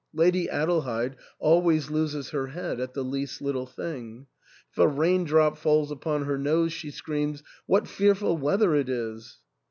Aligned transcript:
Lady 0.15 0.47
Adel 0.47 0.81
heid 0.81 1.13
always 1.37 1.91
loses 1.91 2.31
her 2.31 2.47
head 2.47 2.79
at 2.79 2.95
the 2.95 3.03
least 3.03 3.39
little 3.39 3.67
thing. 3.67 4.25
If 4.71 4.79
a 4.79 4.87
rain 4.87 5.25
drop 5.25 5.59
falls 5.59 5.91
upon 5.91 6.23
her 6.25 6.39
nose, 6.39 6.73
she 6.73 6.89
screams, 6.89 7.43
* 7.55 7.65
What 7.67 7.87
fearful 7.87 8.35
weather 8.37 8.73
it 8.73 8.89
is 8.89 9.37